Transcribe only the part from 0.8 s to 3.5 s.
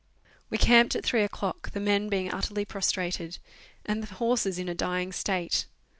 at three o'clock, the men being utterly prostrated,